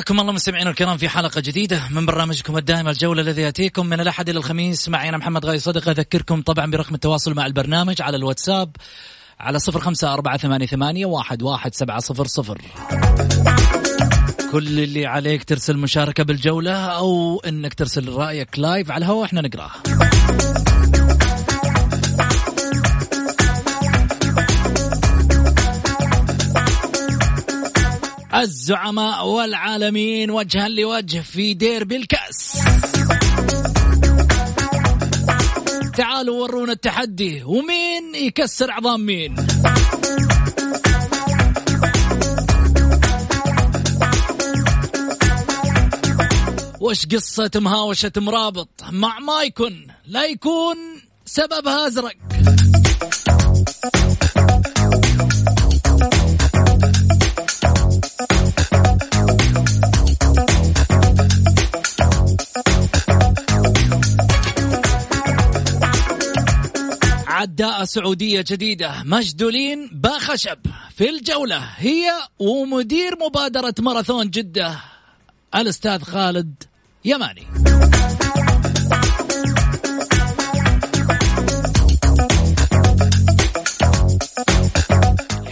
[0.00, 4.28] حياكم الله مستمعينا الكرام في حلقة جديدة من برنامجكم الدائم الجولة الذي يأتيكم من الأحد
[4.28, 4.88] إلى الخميس.
[4.88, 5.88] معي أنا محمد غاي صدق.
[5.88, 8.76] أذكركم طبعا برقم التواصل مع البرنامج على الواتساب
[9.40, 12.60] على صفر خمسة أربعة ثمانية, ثمانية واحد, واحد سبعة صفر صفر.
[14.52, 19.70] كل اللي عليك ترسل مشاركة بالجولة أو أنك ترسل رأيك لايف على الهواء إحنا نقرأه.
[28.40, 32.58] الزعماء والعالمين وجها لوجه في ديربي الكأس.
[35.96, 39.34] تعالوا ورونا التحدي ومين يكسر عظام مين؟
[46.80, 50.76] وش قصة مهاوشة مرابط مع مايكون؟ لا يكون
[51.26, 52.14] سببها أزرق
[67.40, 68.92] عداء سعودية جديدة.
[69.04, 70.58] مجدولين باخشب
[70.90, 74.76] في الجولة هي ومدير مبادرة ماراثون جدة
[75.54, 76.62] الأستاذ خالد
[77.04, 77.42] يماني.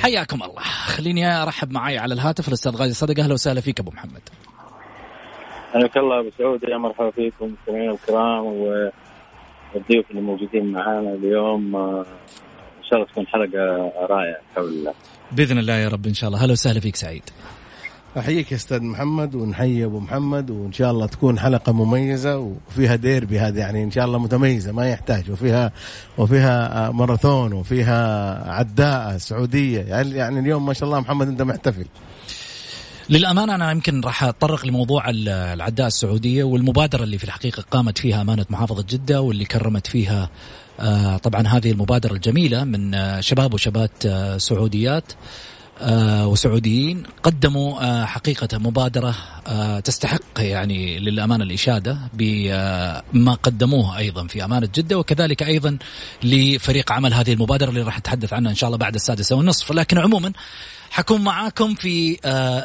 [0.02, 0.62] حياكم الله.
[0.62, 4.22] خليني أرحب معي على الهاتف الأستاذ غازي صدقه أهلا وسهلا فيك أبو محمد.
[5.72, 6.62] حياك الله أبو سعود.
[6.62, 8.44] يا مرحبا فيكم المستمعين الكرام
[9.74, 12.06] والضيوف اللي موجودين معنا اليوم آه،
[12.78, 14.94] إن شاء الله تكون حلقة رائعة بحول الله.
[15.32, 16.42] بإذن الله يا رب إن شاء الله.
[16.42, 17.22] أهلا وسهلا فيك سعيد.
[18.18, 23.38] أحييك يا أستاذ محمد ونحيي أبو محمد وإن شاء الله تكون حلقة مميزة وفيها ديربي
[23.38, 25.30] هذه يعني إن شاء الله متميزة ما يحتاج.
[25.30, 25.72] وفيها
[26.18, 29.80] وفيها ماراثون وفيها عداء سعودية.
[29.80, 31.86] يعني يعني اليوم ما شاء الله محمد أنت محتفل.
[33.10, 38.46] للأمانة أنا يمكن راح أتطرق لموضوع العداء السعودية والمبادرة اللي في الحقيقة قامت فيها أمانة
[38.50, 40.30] محافظة جدة واللي كرمت فيها
[40.80, 45.12] آه، طبعا هذه المبادرة الجميلة من آه، شباب وشابات آه، سعوديات
[46.22, 49.14] وسعوديين قدموا حقيقة مبادرة
[49.84, 55.78] تستحق يعني للأمانة الإشادة بما قدموه أيضا في أمانة جدة وكذلك أيضا
[56.22, 59.72] لفريق عمل هذه المبادرة اللي راح نتحدث عنها إن شاء الله بعد السادسة والنصف.
[59.72, 60.32] لكن عموما
[60.90, 62.18] حكون معاكم في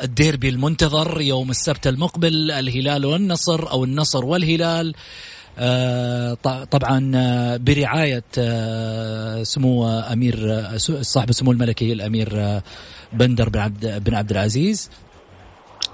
[0.03, 4.95] الديربي المنتظر يوم السبت المقبل الهلال والنصر أو النصر والهلال.
[5.59, 6.33] آه،
[6.72, 10.67] طبعا آه، برعاية آه، سمو أمير
[11.01, 12.62] صاحب السمو الملكي الأمير
[13.13, 14.89] بندر بن عبد بن عبد العزيز.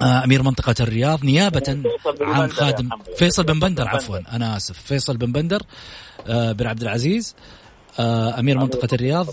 [0.01, 1.83] أمير منطقة الرياض نيابة
[2.21, 4.35] عن خادم فيصل بن بندر عفوا.
[4.35, 5.61] أنا آسف فيصل بن بندر
[6.29, 7.35] بن عبد العزيز.
[8.39, 9.27] أمير منطقة الرياض.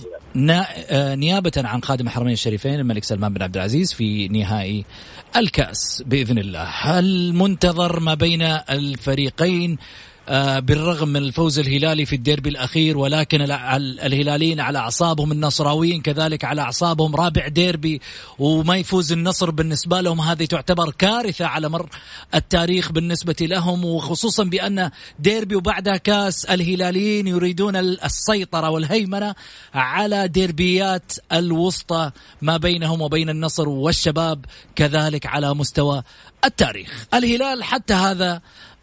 [1.17, 4.85] نيابة عن خادم الحرمين الشريفين الملك سلمان بن عبد العزيز في نهائي
[5.37, 6.99] الكأس بإذن الله.
[6.99, 9.79] المنتظر ما بين الفريقين آه،
[10.29, 17.17] بالرغم من الفوز الهلالي في الديربي الأخير ولكن الهلاليين على أعصابهم النصراويين كذلك على أعصابهم
[17.17, 18.01] رابع ديربي
[18.39, 20.21] وما يفوز النصر بالنسبة لهم.
[20.21, 21.89] هذه تعتبر كارثة على مر
[22.35, 29.35] التاريخ بالنسبة لهم وخصوصا بأن ديربي وبعدها كأس الهلاليين يريدون السيطرة والهيمنة
[29.75, 32.11] على ديربيات الوسطى
[32.43, 34.45] ما بينهم وبين النصر والشباب
[34.77, 36.03] كذلك على مستوى
[36.45, 37.07] التاريخ.
[37.15, 38.41] الهلال حتى هذا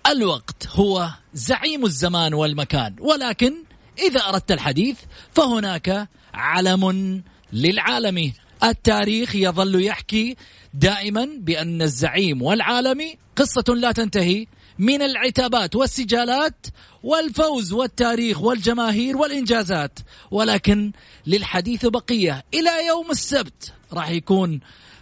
[0.08, 3.54] الوقت هو زعيم الزمان والمكان ولكن
[4.00, 4.98] إذا أردت الحديث
[5.32, 7.24] فهناك علم
[7.54, 8.34] للعالم.
[8.64, 10.36] التاريخ يظل يحكي
[10.74, 14.48] دائما بأن الزعيم والعالمي قصة لا تنتهي
[14.80, 16.66] من العتابات والسجالات
[17.04, 20.00] والفوز والتاريخ والجماهير والإنجازات
[20.32, 20.92] ولكن
[21.28, 24.60] للحديث بقية إلى يوم السبت راح يكون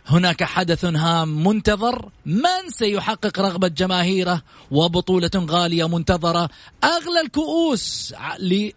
[0.08, 2.10] هناك حدث هام منتظر.
[2.26, 6.50] من سيحقق رغبة جماهيره وبطولة غالية منتظرة؟
[6.84, 8.72] أغلى الكؤوس ل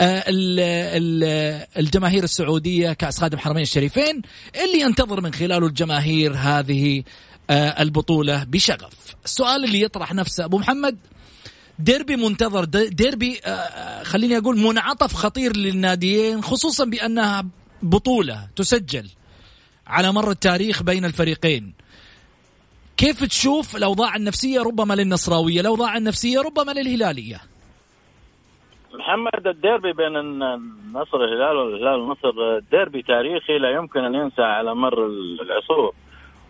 [0.00, 0.24] آه،
[1.76, 4.22] الجماهير السعودية كأس خادم حرمين الشريفين
[4.64, 7.02] اللي ينتظر من خلاله الجماهير هذه
[7.50, 8.94] آه، البطولة بشغف.
[9.24, 10.98] السؤال اللي يطرح نفسه أبو محمد
[11.78, 17.46] ديربي منتظر ديربي آه، خليني أقول منعطف خطير للناديين خصوصا بأنها
[17.82, 19.08] بطولة تسجل.
[19.86, 21.74] على مر التاريخ بين الفريقين.
[22.96, 27.36] كيف تشوف الأوضاع النفسية ربما للنصراوية الأوضاع النفسية ربما للهلالية؟
[28.94, 35.06] محمد الديربي بين النصر الهلال والهلال النصر ديربي تاريخي لا يمكن أن ينسى على مر
[35.42, 35.94] العصور.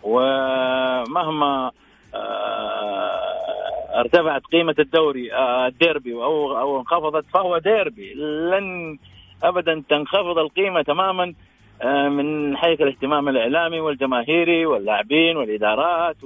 [0.02, 1.70] ومهما
[2.14, 8.14] آه، ارتفعت قيمة الدوري آه، الديربي أو أو انخفضت فهو ديربي.
[8.14, 8.98] لن
[9.42, 11.34] ابدا تنخفض القيمة تماما.
[12.08, 16.16] من حيث الاهتمام الإعلامي والجماهيري واللاعبين والإدارات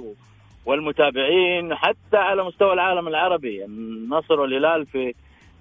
[0.65, 3.65] والمتابعين حتى على مستوى العالم العربي.
[3.65, 5.13] النصر والهلال في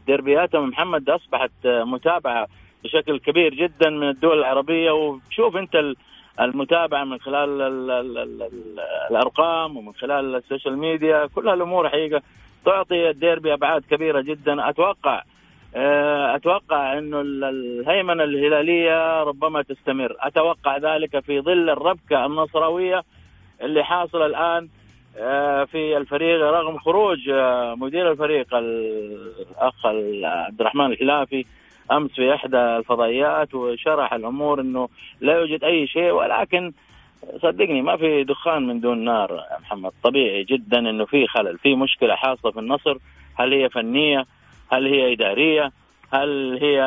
[0.06, 2.48] ديربياتهم محمد أصبحت متابعة
[2.84, 4.90] بشكل كبير جدا من الدول العربية.
[4.90, 5.94] وشوف أنت
[6.40, 8.50] المتابعة من خلال ال ال ال
[9.10, 12.22] الأرقام ومن خلال ال social media كل هالأمور حقيقة
[12.64, 14.68] تعطي الديربي أبعاد كبيرة جدا.
[14.68, 15.22] أتوقع آه،
[15.74, 20.16] أتوقع انه الهيمنة الهلالية ربما تستمر.
[20.20, 23.02] أتوقع ذلك في ظل الربكة النصراويه
[23.62, 24.68] اللي حاصلة الآن
[25.18, 29.86] آه، في الفريق رغم خروج آه، مدير الفريق الأخ
[30.24, 31.44] عبد الرحمن الخلافي
[31.92, 34.88] أمس في إحدى الفضائيات وشرح الأمور إنه
[35.20, 36.72] لا يوجد أي شيء ولكن
[37.42, 39.92] صدقني ما في دخان من دون نار يا محمد.
[40.04, 42.96] طبيعي جدا إنه في خلل في مشكلة حاصلة في النصر.
[43.38, 44.26] هل هي فنية؟
[44.72, 45.72] هل هي إدارية؟
[46.12, 46.78] هل هي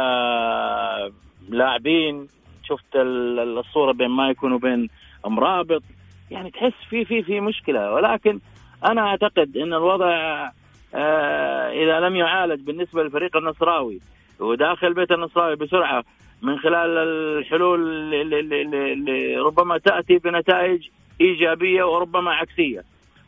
[1.49, 2.27] لاعبين؟
[2.63, 4.89] شفت الصورة بين مايكون وبين
[5.25, 5.83] مرابط
[6.31, 7.93] يعني تحس في في في مشكلة.
[7.93, 8.39] ولكن
[8.85, 10.49] أنا أعتقد إن الوضع
[10.95, 13.99] آه إذا لم يعالج بالنسبة للفريق النصراوي
[14.39, 16.03] وداخل بيت النصراوي بسرعة
[16.41, 20.87] من خلال الحلول اللي, ربما تأتي بنتائج
[21.21, 22.83] إيجابية وربما عكسية.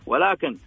[0.05, 0.57] ولكن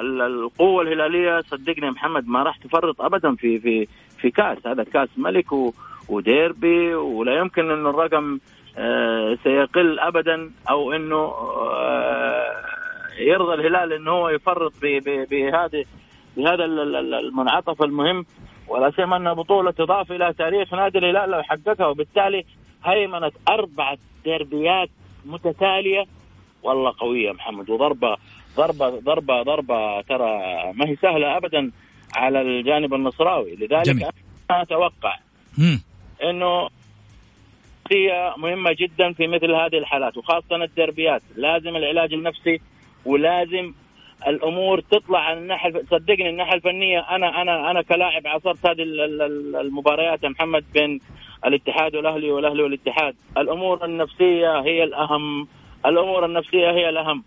[0.00, 3.88] القوة الهلالية صدقني محمد ما راح تفرط ابدا في في
[4.18, 4.66] في كاس.
[4.66, 5.46] هذا كاس ملك
[6.08, 8.38] وديربي ولا يمكن إنه الرقم
[8.78, 12.52] آه، سيقل ابدا أو إنه آه،
[13.18, 14.72] يرضى الهلال إنه هو يفرط
[15.30, 15.84] بهذه
[16.36, 18.26] بهذا المنعطف المهم.
[18.68, 21.86] ولا سيما انها بطولة تضاف إلى تاريخ نادي الهلال لو حققها.
[21.86, 22.44] وبالتالي
[22.84, 24.88] هيمنة اربعه ديربيات
[25.24, 26.04] متتالية.
[26.62, 28.16] والله قوية محمد وضربة
[28.56, 30.28] ضربه ضربه ضربة ترى
[30.72, 31.70] ما هي سهلة ابدا
[32.14, 33.56] على الجانب النصراوي.
[33.56, 34.06] لذلك جميل.
[34.50, 35.18] أنا أتوقع
[36.22, 36.68] إنه
[37.92, 41.22] هي مهمة جدا في مثل هذه الحالات وخاصة الدربيات.
[41.36, 42.60] لازم العلاج النفسي
[43.04, 43.72] ولازم
[44.26, 47.00] الأمور تطلع عن الناحية صدقني الناحية الفنية.
[47.00, 48.82] أنا أنا أنا كلاعب عاصرت هذه
[49.60, 51.00] المباريات يا محمد بين
[51.46, 53.14] الاتحاد والأهلي والأهلي والاتحاد.
[53.38, 55.48] الأمور النفسية هي الأهم.
[55.86, 57.24] الأمور النفسية هي الأهم.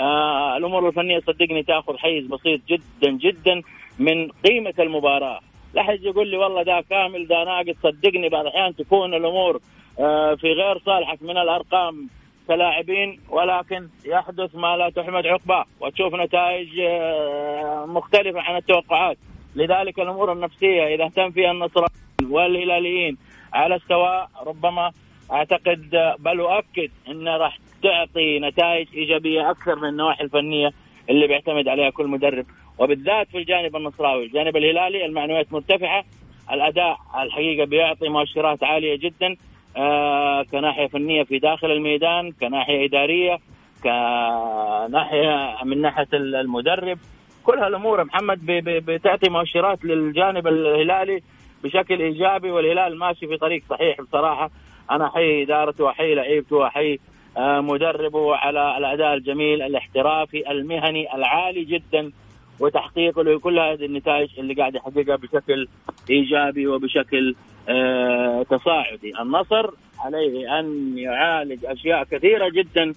[0.00, 3.62] آه الأمور الفنية صدقني تأخذ حيز بسيط جدا جدا
[3.98, 5.40] من قيمة المباراة.
[5.74, 7.76] لا حد يقول لي والله ده كامل ده ناقص.
[7.82, 9.60] صدقني بعض الأحيان تكون الأمور
[10.00, 12.08] آه في غير صالحك من الأرقام
[12.48, 15.64] كلاعبين ولكن يحدث ما لا تحمد عقباه.
[15.80, 19.16] وتشوف نتائج آه مختلفة عن التوقعات.
[19.56, 21.84] لذلك الأمور النفسية إذا اهتم فيها النصر
[22.30, 23.16] والهلاليين
[23.52, 24.92] على السواء ربما
[25.32, 30.70] أعتقد بل أؤكد إن راح تعطي نتائج إيجابية أكثر من النواحي الفنية
[31.10, 32.46] اللي بيعتمد عليها كل مدرب.
[32.78, 36.04] وبالذات في الجانب النصراوي، الجانب الهلالي المعنويات مرتفعة،
[36.52, 39.36] الأداء الحقيقة بيعطي مؤشرات عالية جدا
[39.76, 43.38] آه كناحية فنية في داخل الميدان، كناحية إدارية،
[43.82, 46.98] كناحية من ناحية المدرب،
[47.44, 51.22] كل هالأمور محمد بتعطي مؤشرات للجانب الهلالي
[51.64, 54.50] بشكل إيجابي والهلال ماشي في طريق صحيح بصراحة.
[54.90, 57.00] أنا أحيي إدارته واحيي لعيبته واحيي
[57.38, 62.12] مدربه على الأداء الجميل الاحترافي المهني العالي جدا
[62.60, 65.68] وتحقيقه لكل هذه النتائج اللي قاعد يحققها بشكل
[66.10, 67.34] إيجابي وبشكل
[67.68, 72.94] آه تصاعدي، النصر عليه أن يعالج أشياء كثيرة جدا.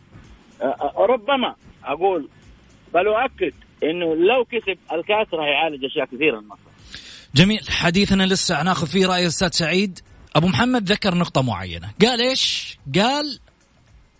[0.61, 2.29] آه, آه، ربما أقول
[2.93, 6.69] بل أؤكد إنه لو كسب الكأس راح يعالج أشياء كثيرة النصر.
[7.35, 7.59] جميل.
[7.69, 9.99] حديثنا لسه ناخذ فيه رأي الأستاذ سعيد.
[10.35, 11.89] أبو محمد ذكر نقطة معينة.
[12.01, 13.39] قال إيش؟ قال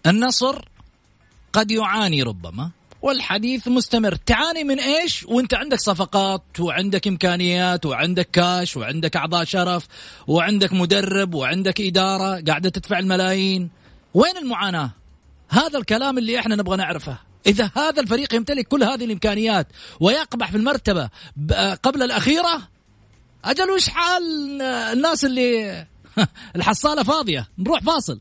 [0.08, 0.66] النصر
[1.54, 4.16] قد يعاني ربما والحديث مستمر.
[4.16, 9.88] تعاني من إيش؟ وأنت عندك صفقات وعندك إمكانيات وعندك كاش وعندك أعضاء شرف
[10.28, 13.70] وعندك مدرب وعندك إدارة قاعدة تدفع الملايين.
[14.14, 14.92] وين المعاناة؟
[15.50, 17.18] هذا الكلام اللي إحنا نبغى نعرفه.
[17.48, 19.68] إذا هذا الفريق يمتلك كل هذه الإمكانيات
[20.00, 21.10] ويقبح في المرتبة
[21.84, 22.62] قبل الأخيرة
[23.46, 25.86] أجل وش حال الناس اللي
[26.56, 28.20] الحصالة فاضية؟ نروح فاصل.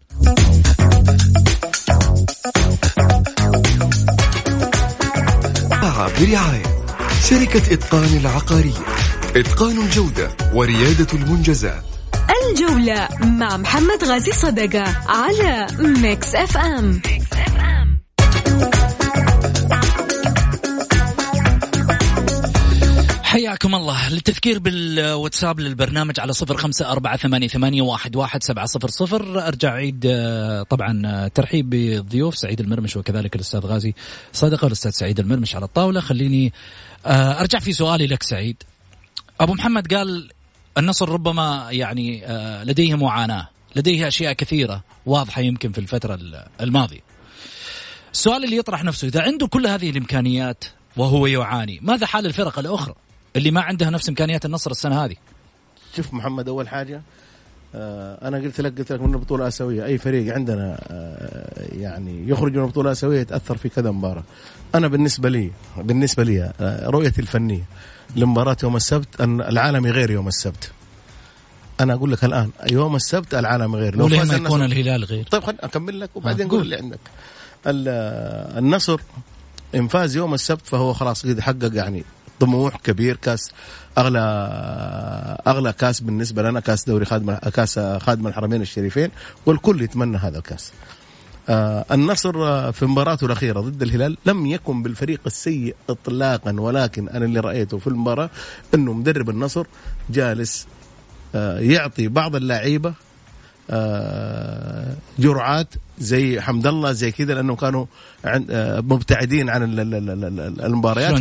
[6.09, 6.85] برعاية
[7.31, 8.85] شركة إتقان العقارية
[9.37, 11.83] إتقان الجودة وريادة المنجزات
[12.51, 17.82] الجولة مع محمد غازي صدقة على Mix FM, Mix FM.
[23.33, 24.09] حياكم الله.
[24.09, 29.47] للتذكير بالواتساب للبرنامج على صفر خمسة أربعة ثمانية, ثمانية واحد, واحد سبعة صفر صفر.
[29.47, 33.95] أرجع أعيد آه، طبعا آه، ترحيب بالضيوف سعيد المرمش وكذلك الأستاذ غازي
[34.33, 36.01] صدقة والأستاذ سعيد المرمش على الطاولة.
[36.01, 36.53] خليني
[37.07, 38.63] آه، أرجع في سؤالي لك سعيد.
[39.41, 40.31] أبو محمد قال
[40.79, 42.25] النصر ربما يعني
[42.65, 46.19] لديه معاناة لديه أشياء كثيرة واضحة يمكن في الفترة
[46.61, 47.01] الماضية.
[48.13, 50.65] السؤال اللي يطرح نفسه إذا عنده كل هذه الإمكانيات
[50.97, 52.95] وهو يعاني ماذا حال الفرق الأخرى؟
[53.37, 55.17] اللي ما عندها نفس إمكانيات النصر السنة هذه.
[55.97, 57.03] شوف محمد أول حاجة
[57.75, 62.57] آه أنا قلت لك قلت لك من البطولة الآسيوية أي فريق عندنا آه يعني يخرج
[62.57, 64.25] من البطولة الآسيوية يتأثر في كذا مباراة.
[64.75, 67.65] أنا بالنسبة لي بالنسبة لي آه رؤيتي الفنية
[68.17, 70.71] لمباراة يوم السبت أن العالمي غير يوم السبت.
[71.81, 73.97] أنا أقول لك الآن يوم السبت العالم غير.
[73.97, 77.01] لو فاز يكون الهلال غير؟ طيب خليني أكمل لك وبعدين قول اللي عندك.
[77.67, 79.01] النصر
[79.75, 82.05] إن فاز يوم السبت فهو خلاص قد حقق يعني
[82.43, 83.51] طموح كبير كاس
[83.99, 84.19] أغلى
[85.47, 89.11] أغلى كاس بالنسبة لنا كاس دوري خادم كاس خادم الحرمين الشريفين
[89.47, 90.73] والكل يتمنى هذا الكاس.
[91.49, 92.33] آه النصر
[92.73, 97.87] في مباراته الأخيرة ضد الهلال لم يكن بالفريق السيء اطلاقا ولكن أنا اللي رأيته في
[97.87, 98.31] المباراة
[98.75, 99.67] إنه مدرب النصر
[100.11, 100.67] جالس
[101.35, 102.95] آه يعطي بعض اللعيبة
[103.71, 107.87] آه جرعات زي حمد الله زي كذا لانهم كانوا
[108.25, 109.63] آه مبتعدين عن
[110.61, 111.13] المباريات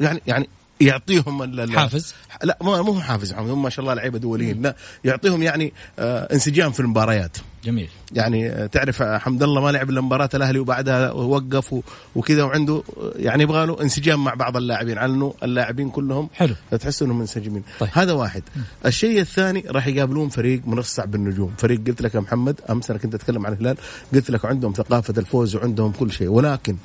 [0.00, 0.48] يعني يعني
[0.80, 1.42] يعطيهم
[1.78, 4.62] حافز؟ لا مو مو حافز هم ما شاء الله لعيبة دوليين.
[4.62, 7.36] لا يعطيهم يعني آه انسجام في المباريات.
[7.64, 7.88] جميل.
[8.12, 11.74] يعني تعرف حمد الله ما لعب إلا مباراة الأهلي وبعدها وقف
[12.16, 12.82] وكذا وعنده
[13.16, 16.54] يعني يبغى له انسجام مع بعض اللاعبين على إنه اللاعبين كلهم حلو.
[16.70, 17.62] تحس إنهم منسجمين.
[17.80, 17.90] طيب.
[17.92, 18.42] هذا واحد.
[18.56, 18.60] م.
[18.86, 21.54] الشيء الثاني راح يقابلون فريق منصع بالنجوم.
[21.58, 23.76] فريق قلت لك يا محمد أمس أنا كنت أتكلم عن الهلال
[24.14, 26.76] قلت لك عندهم ثقافة الفوز وعندهم كل شيء ولكن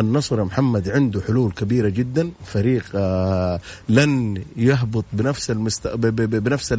[0.00, 2.30] النصر محمد عنده حلول كبيرة جدا.
[2.44, 5.88] فريق آه لن يهبط بنفس المست...
[5.88, 6.74] بنفس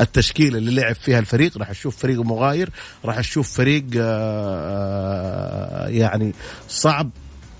[0.00, 1.58] التشكيلة اللي لعب فيها الفريق.
[1.58, 2.65] راح تشوف فريق مغاير
[3.04, 6.34] راح تشوف فريق آه يعني
[6.68, 7.10] صعب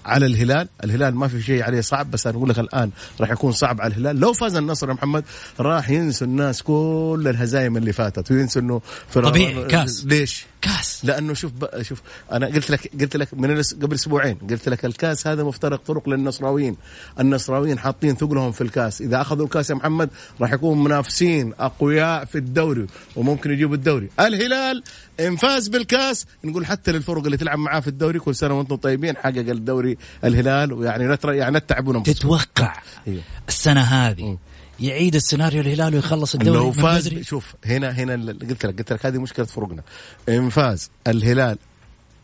[0.06, 0.68] على الهلال.
[0.84, 3.94] الهلال ما في شيء عليه صعب بس أنا أقول لك الآن راح يكون صعب على
[3.94, 4.20] الهلال.
[4.20, 5.24] لو فاز النصر يا محمد
[5.60, 8.80] راح ينسوا الناس كل الهزايم اللي فاتت وينسوا إنه
[9.14, 10.04] طبيعي كاس.
[10.04, 11.04] ليش؟ كاس.
[11.04, 15.44] لأنه شوف شوف أنا قلت لك قلت لك من قبل أسبوعين قلت لك الكاس هذا
[15.44, 16.76] مفترق طرق للنصراويين.
[17.20, 19.00] النصراويين حاطين ثقلهم في الكاس.
[19.00, 20.10] إذا أخذوا الكاس يا محمد
[20.40, 22.86] راح يكون منافسين أقوياء في الدوري
[23.16, 24.08] وممكن يجيبوا الدوري.
[24.20, 24.82] الهلال
[25.20, 26.26] ان فاز بالكاس.
[26.44, 30.72] نقول حتى للفرق اللي تلعب معاه في الدوري كل سنة وأنتم طيبين حقق الدوري الهلال.
[30.72, 33.20] ويعني يعني نتعب تتوقع إيه.
[33.48, 34.38] السنة هذه
[34.80, 39.18] يعيد السيناريو الهلال ويخلص الدوري لو فاز شوف هنا هنا قلت لك قلت لك هذه
[39.18, 39.82] مشكلة فرقنا
[40.28, 41.58] إن فاز الهلال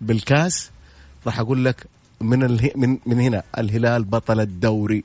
[0.00, 0.70] بالكاس
[1.26, 1.86] راح أقول لك
[2.20, 2.70] من اله...
[2.76, 5.04] من من هنا الهلال بطل الدوري.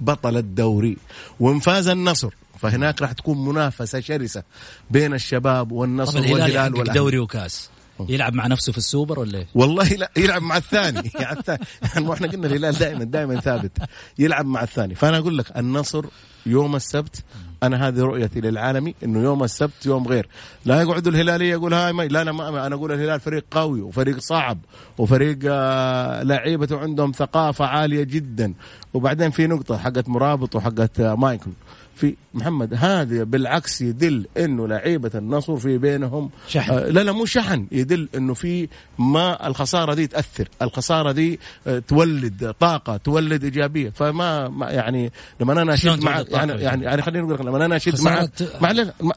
[0.00, 0.96] بطل الدوري.
[1.40, 4.42] وإن فاز النصر فهناك راح تكون منافسة شرسة
[4.90, 7.70] بين الشباب والنصر والهلال والهلال دوري وكاس.
[8.08, 11.10] يلعب مع نفسه في السوبر ولا إيه؟ والله لا يلعب مع الثاني.
[11.20, 13.78] يعني يعني إحنا قلنا الهلال دائما دائما ثابت.
[14.18, 14.94] يلعب مع الثاني.
[14.94, 16.04] فأنا أقول لك النصر
[16.46, 17.24] يوم السبت
[17.62, 20.28] أنا هذه رؤيتي للعالمي إنه يوم السبت يوم غير.
[20.64, 24.18] لا يقعدوا الهلالية يقول هاي ما لا أنا ما أنا أقول الهلال فريق قوي وفريق
[24.18, 24.58] صعب
[24.98, 28.54] وفريق آه لعيبته عندهم ثقافة عالية جدا.
[28.94, 31.50] وبعدين في نقطة حقت مرابط وحقت آه مايكل.
[31.96, 36.72] في محمد هذا بالعكس يدل إنه لعيبة النصر في بينهم شحن.
[36.72, 38.68] آه لا لا مو شحن يدل إنه في
[38.98, 45.62] ما الخسارة دي تأثر الخسارة دي آه تولد طاقة تولد إيجابية فما ما يعني لما
[45.62, 48.72] أنا أشد معك يعني يعني يعني خليني أقول لك لما أنا أشد معك خسارة- مع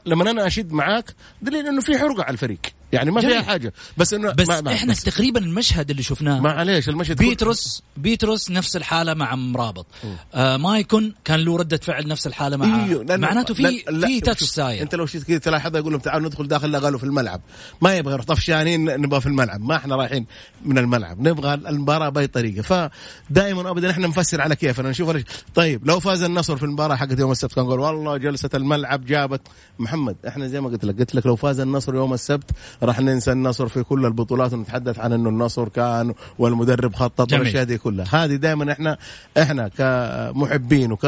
[0.06, 2.60] لما أنا أشد معك دليل إنه في حرقة على الفريق
[2.92, 3.42] يعني ما فيها.
[3.42, 3.72] حاجة.
[3.96, 5.02] بس إنه بس ما ما إحنا بس.
[5.02, 6.40] تقريبا المشهد اللي شفناه.
[6.40, 9.86] معليش المشهد بيتروس بيتروس نفس الحالة مع مرابط
[10.34, 14.82] آه مايكون كان له ردة فعل نفس الحالة مع لأنه- معناته في في تاتش ساير.
[14.82, 17.40] أنت لو شفت كذا تلاحظ يقول لهم تعالوا ندخل داخل لا قالوا في الملعب.
[17.80, 19.60] ما يبغى يروح طفشانين نبغى في الملعب.
[19.60, 20.26] ما إحنا رايحين
[20.64, 22.62] من الملعب نبغى المباراة بأي طريقة.
[23.30, 25.24] فدائما ابدا إحنا نفسر على كيفنا نشوف ليش
[25.54, 29.40] طيب لو فاز النصر في المباراة حقت يوم السبت كان نقول والله جلسة الملعب جابت.
[29.78, 32.50] محمد إحنا زي ما قلت لك قلت لك لو فاز النصر يوم السبت
[32.82, 37.32] راح ننسى النصر في كل البطولات ونتحدث عن إنه النصر كان والمدرب خطط.
[37.32, 38.06] والاشياء دي كلها.
[38.24, 38.98] هذه دائما إحنا
[39.38, 41.04] إحنا كمحبين وك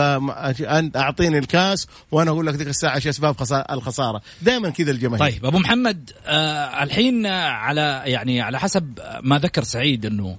[0.61, 4.21] أنت أعطيني الكاس وأنا أقول لك ذيك الساعة إيش أسباب خسا- الخسارة.
[4.43, 5.33] دائما كذا الجماهير.
[5.33, 10.37] طيب أبو محمد آه الحين على يعني على حسب ما ذكر سعيد إنه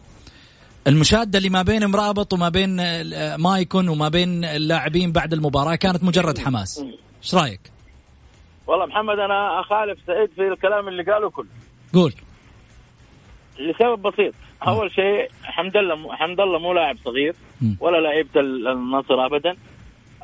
[0.87, 6.03] المشادة اللي ما بين مرابط وما بين آه، مايكون وما بين اللاعبين بعد المباراة كانت
[6.03, 6.83] مجرد حماس.
[7.23, 7.59] إيش رأيك؟
[8.69, 11.47] والله محمد أنا أخالف سعيد في الكلام اللي قاله كله.
[11.93, 12.13] قول.
[13.59, 14.33] لسبب بسيط.
[14.67, 17.35] أول شيء حمد الله حمد الله مو لاعب صغير.
[17.79, 19.55] ولا لعيبة ال- النصر ابدا.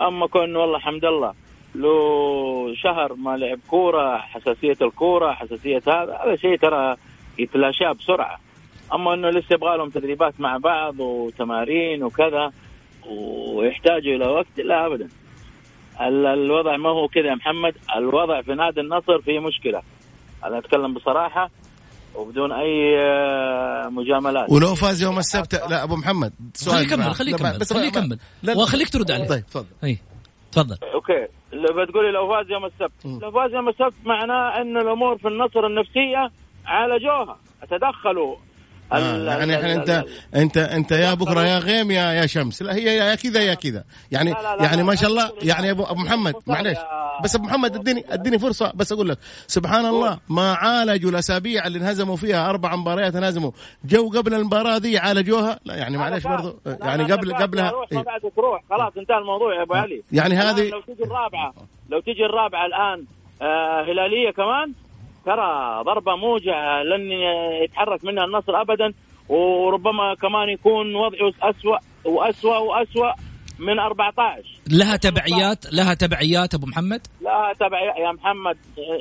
[0.01, 1.33] أما كون والله حمد الله
[1.75, 6.95] له شهر ما لعب كورة حساسية الكورة حساسية هذا هذا شيء ترى
[7.39, 8.39] يتلاشاه بسرعة.
[8.93, 12.51] أما إنه لسه يبغى لهم تدريبات مع بعض وتمارين وكذا
[13.53, 15.09] ويحتاجوا إلى وقت لا ابدا.
[16.01, 17.75] الوضع ما هو كذا يا محمد.
[17.97, 19.81] الوضع في نادي النصر فيه مشكلة.
[20.43, 21.49] أنا أتكلم بصراحة
[22.15, 24.49] وبدون أي آه، مجاملات.
[24.51, 27.15] ولو فاز يوم السبت لا أبو محمد سؤال خليه يكمل.
[27.15, 28.19] خليه يكمل بس خليه يكمل.
[28.57, 29.27] وخليك ترد عليه.
[29.27, 29.65] طيب تفضل.
[29.83, 29.97] إي
[30.51, 30.77] تفضل.
[30.93, 31.27] okay.
[31.53, 33.05] لو بتقولي لو فاز يوم السبت.
[33.05, 33.19] مم.
[33.21, 36.31] لو فاز يوم السبت معناه إن الأمور في النصر النفسية
[36.65, 37.37] عالجوها
[37.69, 38.35] تدخلوا
[38.91, 42.61] آه ال- يعني الحين ال- أنت أنت أنت يا بكرة يا غيم يا يا شمس.
[42.61, 43.83] لا هي يا كذا يا كذا.
[44.11, 46.77] يعني لا، لا، لا، يعني ما شاء الله يعني ابو محمد معلش
[47.23, 49.17] بس أبو محمد اديني اديني فرصة بس أقول لك.
[49.47, 53.51] سبحان الله ما عالجوا الاسابيع اللي انهزموا فيها أربع مباريات انهزموا.
[53.85, 57.33] جو قبل المباراة دي عالجوها لا يعني معلش برضو يعني قبل.
[57.35, 58.03] قبلها إيه.
[58.35, 58.61] تروح.
[58.69, 60.01] خلاص انتهى الموضوع يا أبو علي.
[60.11, 61.53] يعني هذه لو تجي الرابعة
[61.89, 63.05] لو تجي الرابعة الآن
[63.41, 64.73] آه هلالية كمان؟
[65.25, 67.11] ترى ضربة موجعة لن
[67.63, 68.93] يتحرك منها النصر ابدا
[69.29, 73.11] وربما كمان يكون وضعه اسوء واسوء واسوء
[73.59, 78.57] من 14 لها تبعيات لها تبعيات أبو محمد؟ لا تبع يا محمد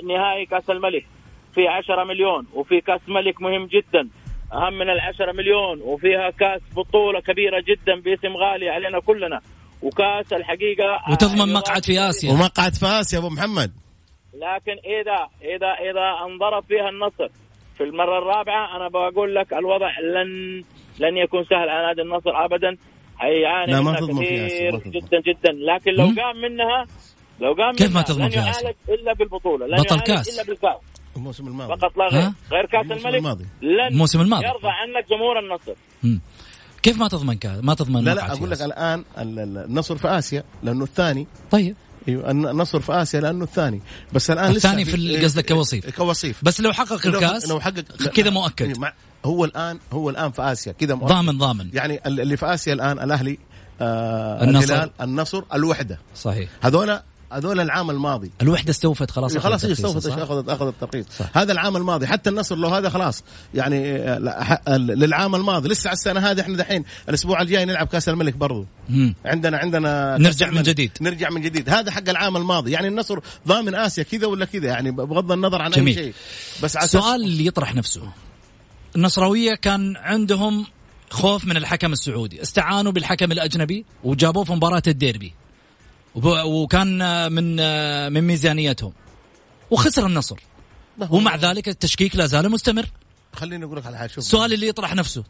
[0.08, 1.06] نهائي كأس الملك
[1.54, 4.08] في 10 مليون وفي كأس ملك مهم جدا
[4.52, 9.40] أهم من العشرة مليون وفيها كأس بطولة كبيرة جدا باسم غالي علينا كلنا
[9.82, 12.32] وكأس الحقيقة وتضمن آه، مقعد في آسيا.
[12.32, 13.72] ومقعد في آسيا أبو محمد.
[14.34, 15.18] لكن إذا
[15.56, 17.28] إذا إذا انضرب فيها النصر
[17.76, 20.62] في المرة الرابعة أنا بقول لك الوضع لن
[20.98, 22.76] لن يكون سهل على نادي النصر ابدا
[23.20, 24.76] هيعاني لا، ما تضمن فيها كثير.
[24.76, 26.04] جدا جدا لكن لو.
[26.04, 26.86] قام منها
[27.40, 30.34] لو قام كيف ما تضمن لن فيها يعالج إلا بالبطولة لن بطل كاس.
[30.34, 30.76] إلا بالكاس
[31.16, 33.44] الموسم الماضي فقط لا غير؟ غير كاس الموسم الملك الماضي.
[33.62, 34.44] لن الموسم الماضي.
[34.46, 36.20] يرضى عنك جمهور النصر مم.
[36.82, 40.08] كيف ما تضمن كذا ما تضمن لا لا أقول لك؟ الآن ال- ال- النصر في
[40.08, 41.76] آسيا لأنه الثاني طيب
[42.08, 43.80] أيوه الن- النصر في آسيا لأنه الثاني
[44.12, 45.96] بس الآن الثاني لسه في ال- قصدك كوصيف.
[45.96, 47.80] كوصيف بس لو حقق الكاس لو حقق
[48.14, 48.30] كذا.
[48.30, 52.36] مؤكد إيه، هو الان هو الآن في آسيا كذا مؤكد ضامن ضامن يعني ال- اللي
[52.36, 53.38] في آسيا الآن الأهلي
[53.80, 54.72] آه النصر.
[54.74, 57.00] الهلال النصر الوحدة صحيح هذول
[57.34, 62.06] هذول العام الماضي الوحدة استوفت خلاص خلاص هي استوفت؟ اخذت أخذت الترخيص هذا العام الماضي
[62.06, 63.98] حتى النصر لو هذا خلاص يعني
[64.78, 69.14] للعام الماضي لسه على السنة هذه إحنا دحين الأسبوع الجاي نلعب كأس الملك برضو مم.
[69.24, 70.62] عندنا عندنا نرجع من.
[70.62, 70.90] جديد.
[71.00, 73.18] نرجع من جديد هذا حق العام الماضي يعني النصر
[73.48, 75.98] ضامن آسيا كذا ولا كذا يعني بغض النظر عن جميل.
[75.98, 76.14] اي شيء
[76.62, 78.02] بس السؤال اللي يطرح نفسه
[78.96, 80.66] النصراوية كان عندهم
[81.10, 85.32] خوف من الحكم السعودي استعانوا بالحكم الأجنبي وجابوه في مباراة الديربي
[86.14, 86.98] وكان
[87.32, 87.56] من
[88.12, 88.92] من ميزانيتهم.
[89.70, 90.36] وخسر النصر.
[91.10, 92.86] ومع ذلك التشكيك لا زال مستمر.
[93.32, 95.24] خليني أقول لك على حاجة السؤال اللي يطرح نفسه.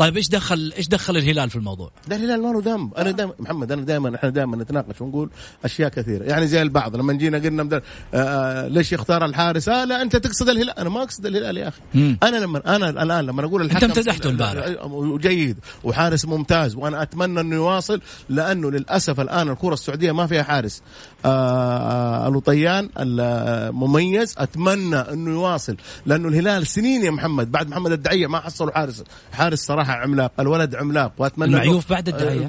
[0.00, 3.32] طيب إيش دخل إيش دخل الهلال في الموضوع؟ ده الهلال ما له ذنب أنا دائما
[3.38, 5.30] محمد أنا دائما إحنا دائما نتناقش ونقول
[5.64, 6.24] أشياء كثيرة.
[6.24, 7.82] يعني زي البعض لما جينا قلنا مدر...
[8.14, 10.78] آه ليش يختار الحارس؟ آه لا أنت تقصد الهلال.
[10.78, 11.80] أنا ما أقصد الهلال يا أخي.
[11.94, 12.18] مم.
[12.22, 14.84] أنا لما أنا الآن لما أقول الحكم أنت امتدحته امبارح.
[14.84, 20.82] وجيد وحارس ممتاز وأنا أتمنى أنه يواصل لأنه للأسف الآن الكرة السعودية ما فيها حارس.
[21.24, 28.26] آه آه الوطيان المميز أتمنى أنه يواصل لأنه الهلال سنين يا محمد بعد محمد الدعية
[28.26, 29.04] ما حصلوا حارس.
[29.32, 32.46] حارس صراحة عملاق الولد عملاق وأتمنى المعيوف بعد الدعية.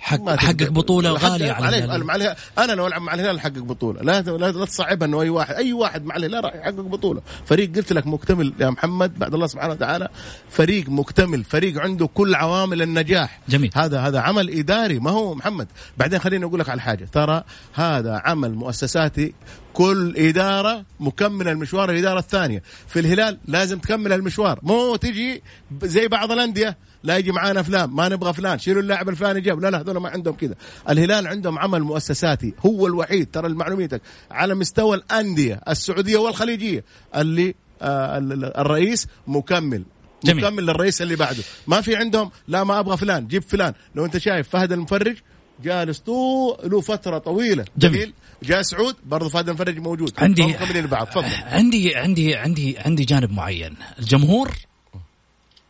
[0.00, 0.68] حق حقق.
[0.68, 2.04] بطولة غالية على الهلال.
[2.04, 2.36] مع الهلال.
[2.58, 4.02] أنا لو ألعب مع الهلال حقق بطولة.
[4.02, 7.22] لا لا, تصعبها إنه أي واحد أي واحد مع الهلال راح يحقق بطولة.
[7.46, 10.08] فريق قلت لك مكتمل يا محمد بعد الله سبحانه وتعالى
[10.50, 13.40] فريق مكتمل فريق عنده كل عوامل النجاح.
[13.48, 13.70] جميل.
[13.74, 14.98] هذا هذا عمل إداري.
[14.98, 17.08] ما هو محمد بعدين خليني أقول لك على حاجة.
[17.12, 19.34] ترى هذا عمل مؤسساتي
[19.72, 22.62] كل إدارة مكملة المشوار الإدارة الثانية.
[22.88, 24.58] في الهلال لازم تكمل المشوار.
[24.62, 25.42] مو تجي
[25.82, 26.76] زي بعض الأندية.
[27.02, 30.08] لا يجي معانا فلان ما نبغى فلان شيلوا اللاعب الفلاني جاب لا لا هذول ما
[30.08, 30.54] عندهم كذا.
[30.88, 36.84] الهلال عندهم عمل مؤسساتي هو الوحيد ترى المعلوميتك على مستوى الأندية السعودية والخليجية.
[37.16, 39.82] اللي آه ال- ال- الرئيس مكمل.
[40.24, 40.44] جميل.
[40.44, 41.42] مكمل للرئيس اللي بعده.
[41.66, 43.74] ما في عندهم لا ما أبغى فلان جيب فلان.
[43.94, 45.16] لو أنت شايف فهد المفرج
[45.64, 47.64] جالس طو له فترة طويلة.
[47.78, 48.12] جميل.
[48.42, 50.12] جاء سعود برضه فهد المفرج موجود.
[50.18, 51.24] عندي مكملين تفضل.
[51.42, 53.76] عندي عندي عندي عندي جانب معين.
[53.98, 54.50] الجمهور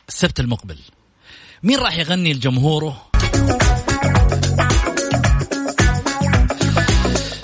[0.09, 0.79] السبت المقبل.
[1.63, 3.03] مين راح يغني لجمهوره؟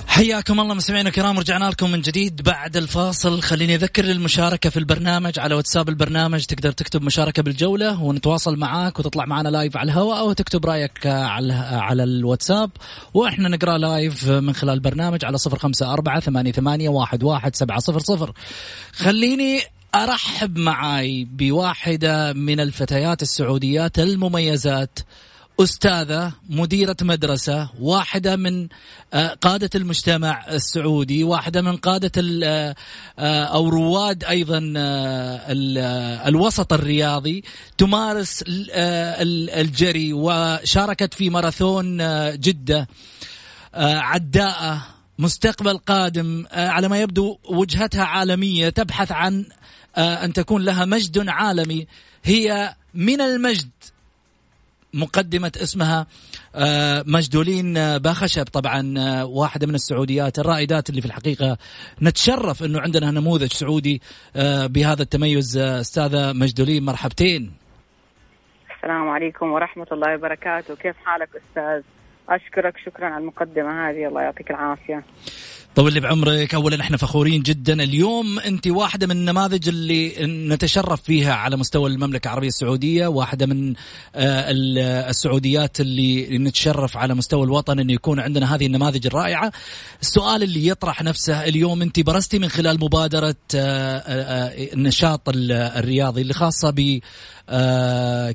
[0.07, 3.43] حياكم الله مستمعينا الكرام رجعنا لكم من جديد بعد الفاصل.
[3.43, 9.25] خليني أذكر للمشاركة في البرنامج على واتساب البرنامج تقدر تكتب مشاركة بالجولة ونتواصل معاك وتطلع
[9.25, 12.71] معنا live على الهواء أو تكتب رأيك على على الواتساب.
[13.15, 17.79] وإحنا نقرأ live من خلال البرنامج على صفر خمسة أربعة ثمانية, ثمانية واحد, واحد سبعة
[17.79, 18.33] صفر صفر.
[18.93, 19.61] خليني
[20.05, 24.99] أرحب معاي بواحدة من الفتيات السعوديات المميزات
[25.61, 28.69] أستاذة مديرة مدرسة واحدة من
[29.15, 32.75] آه، قادة المجتمع السعودي واحدة من قادة ال- آه،
[33.19, 34.25] آه، أو رواد
[34.77, 37.45] آه، الوسط الرياضي
[37.79, 41.99] تمارس ال- ال- الجري وشاركت في ماراثون
[42.41, 42.89] جدة
[43.75, 44.87] آه، عداءة
[45.19, 49.45] مستقبل قادم على ما يبدو وجهتها عالمية تبحث عن
[49.99, 51.87] أن تكون لها مجد عالمي.
[52.25, 53.71] هي من المجد
[54.95, 56.07] مقدمة اسمها
[56.55, 58.45] آه، مجدولين آه، باخشب.
[58.45, 61.59] طبعا آه، واحدة من السعوديات الرائدات اللي في الحقيقة
[62.03, 64.03] نتشرف أنه عندنا نموذج سعودي
[64.37, 65.57] آه، بهذا التميز.
[65.57, 67.53] آه، أستاذة مجدولين مرحبتين.
[68.77, 70.77] السلام عليكم ورحمة الله وبركاته.
[70.77, 71.83] كيف حالك أستاذ؟
[72.29, 74.09] أشكرك شكرا على المقدمة هذه.
[74.09, 75.05] الله يعطيك العافية.
[75.77, 76.55] طول لي بعمرك.
[76.55, 77.83] اولا إحنا فخورين جدا.
[77.83, 83.75] اليوم أنت واحدة من النماذج اللي نتشرف فيها على مستوى المملكة العربية السعودية واحدة من
[84.15, 89.53] آه، ال- السعوديات اللي نتشرف على مستوى الوطن انه يكون عندنا هذه النماذج الرائعة.
[90.03, 94.03] السؤال اللي يطرح نفسه اليوم أنت برزتي من خلال مبادرة آه، آه،
[94.49, 96.71] آه، النشاط ال- الرياضي اللي خاصة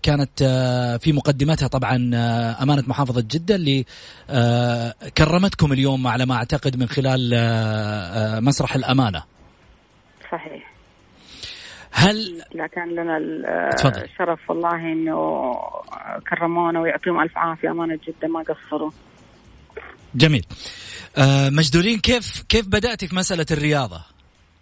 [0.03, 3.85] كانت آه، في مقدمتها طبعا آه، أمانة محافظة جدة اللي
[4.29, 9.23] آه، كرمتكم اليوم على ما أعتقد من خلال آه، آه، مسرح الأمانة.
[10.31, 10.71] صحيح.
[11.91, 13.17] هل لا كان لنا.
[14.03, 15.51] الشرف والله إنه
[16.29, 18.91] كرمونا ويعطيهم ألف عافية أمانة جدا ما قصروا.
[20.15, 20.45] جميل.
[21.17, 24.01] آه، مجدولين كيف كيف بداتي في مسألة الرياضة؟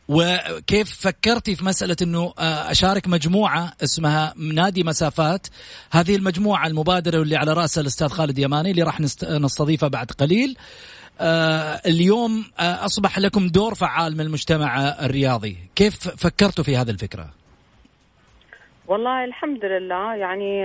[0.10, 5.48] وكيف فكرتي في مسألة أنه آه، أشارك مجموعة اسمها نادي مسافات؟
[5.91, 10.58] هذه المجموعة المبادرة واللي على رأسها الأستاذ خالد يماني اللي راح نست- نستضيفه بعد قليل.
[11.22, 15.58] آه، اليوم آه، أصبح لكم دور فعال من المجتمع الرياضي.
[15.76, 17.30] كيف فكرتوا في هذه الفكرة؟
[18.88, 20.15] والله الحمد لله.
[20.15, 20.58] يعني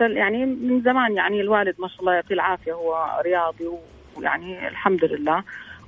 [0.00, 3.64] يعني من زمان يعني الوالد ما شاء الله يعطيه العافية هو رياضي
[4.16, 5.44] ويعني الحمد لله.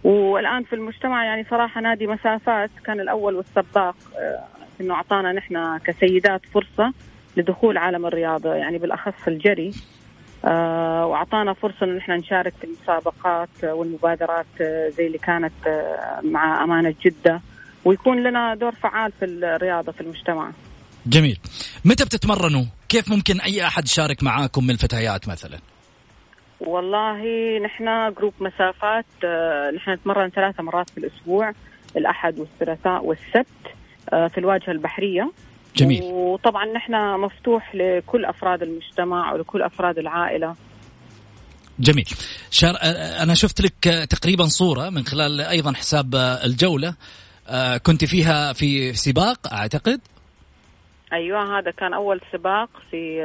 [0.06, 4.44] والآن في المجتمع يعني صراحة نادي مسافات كان الأول والسباق آه،
[4.80, 6.92] إنه أعطانا نحن كسيدات فرصة
[7.36, 9.72] لدخول عالم الرياضة يعني بالأخص الجري
[10.44, 15.52] آه، وأعطانا فرصة إن نحن نشارك في المسابقات والمبادرات آه، زي اللي كانت
[16.22, 17.40] مع أمانة جدة
[17.84, 20.50] ويكون لنا دور فعال في الرياضة في المجتمع
[21.06, 21.38] جميل
[21.84, 25.58] متى بتتمرنوا؟ كيف ممكن أي أحد يشارك معاكم من الفتيات مثلا؟
[26.60, 27.22] والله
[27.58, 31.52] نحن جروب مسافات آه، نحن نتمرن ثلاثة مرات في الأسبوع
[31.96, 33.46] الأحد والثلاثاء والسبت
[34.12, 35.32] آه، في الواجهة البحرية.
[35.76, 36.02] جميل.
[36.02, 40.54] وطبعا نحن مفتوح لكل أفراد المجتمع ولكل أفراد العائلة.
[41.78, 42.06] جميل.
[42.50, 42.74] شار...
[42.82, 46.14] آه، أنا شفت لك تقريبا صورة من خلال أيضا حساب
[46.44, 46.94] الجولة.
[47.82, 50.00] كنت فيها في سباق أعتقد؟
[51.12, 53.22] أيوه هذا كان أول سباق في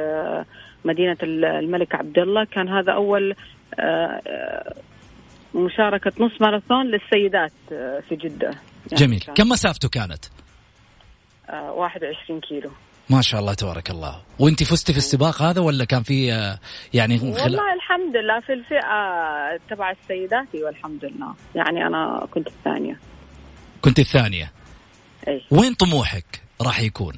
[0.86, 3.36] مدينة الملك عبد الله كان هذا أول
[3.80, 4.76] آه، آه،
[5.56, 7.52] مشاركة نص ماراثون للسيدات
[8.10, 8.48] في جدة.
[8.48, 9.20] يعني جميل.
[9.20, 9.34] كان.
[9.36, 10.26] كم مسافته كانت؟
[11.50, 12.72] 21 كيلو.
[13.10, 14.22] ما شاء الله تبارك الله.
[14.40, 16.28] وانت فزتي في السباق هذا ولا كان في
[16.94, 17.26] يعني خل...
[17.26, 21.34] والله الحمد لله في الفئة تبع السيدات والحمد لله.
[21.56, 23.00] يعني أنا كنت الثانية.
[23.82, 24.52] كنت الثانية.
[25.28, 27.14] اي وين طموحك راح يكون؟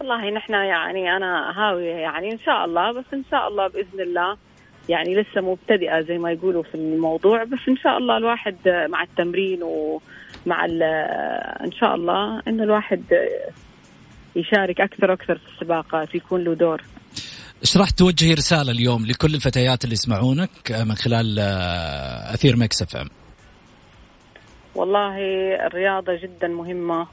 [0.00, 4.36] والله نحن يعني أنا هاويه يعني إن شاء الله بس إن شاء الله بإذن الله
[4.88, 9.62] يعني لسه مبتدئة زي ما يقولوا في الموضوع بس إن شاء الله الواحد مع التمرين
[9.62, 10.64] ومع
[11.64, 13.02] إن شاء الله انه الواحد
[14.36, 16.82] يشارك أكثر وأكثر في السباقات يكون له دور.
[17.62, 21.38] إيش راح توجهي رسالة اليوم لكل الفتيات اللي يسمعونك من خلال
[22.34, 23.08] أثير Mix FM؟
[24.74, 25.16] والله
[25.66, 27.06] الرياضة جدا مهمة.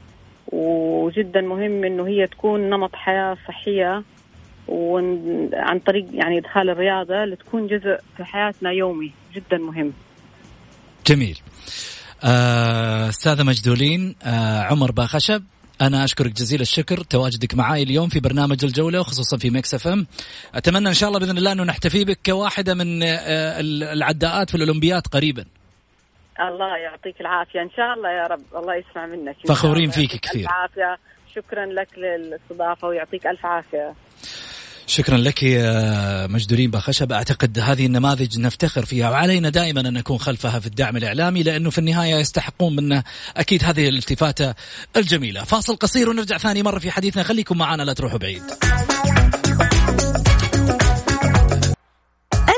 [0.52, 4.02] وجدا مهم إنه هي تكون نمط حياة صحية
[4.68, 9.92] وعن طريق يعني إدخال الرياضة لتكون جزء في حياتنا يومي جدا مهم.
[11.06, 11.38] جميل.
[12.24, 15.42] آه، أستاذة مجدولين آه عمر باخشب
[15.80, 20.06] أنا أشكرك جزيل الشكر تواجدك معي اليوم في برنامج الجولة وخصوصا في Mix FM
[20.54, 23.60] أتمنى إن شاء الله بإذن الله إنه نحتفي بك كواحدة من آه،
[23.92, 25.44] العداءات في الاولمبياد قريبا
[26.40, 27.62] الله يعطيك العافية.
[27.62, 29.36] إن شاء الله يا رب الله يسمع منك.
[29.48, 30.40] فخورين فيك كثير.
[30.40, 30.98] ألف عافية.
[31.34, 33.94] شكرا لك للاستضافة ويعطيك ألف عافية.
[34.86, 37.12] شكرا لك يا مجدورين بخشب.
[37.12, 41.78] أعتقد هذه النماذج نفتخر فيها وعلينا دائما أن نكون خلفها في الدعم الإعلامي لأنه في
[41.78, 43.02] النهاية يستحقون منا
[43.36, 44.54] أكيد هذه الالتفاتة
[44.96, 45.44] الجميلة.
[45.44, 47.22] فاصل قصير ونرجع ثاني مرة في حديثنا.
[47.22, 48.42] خليكم معنا لا تروحوا بعيد.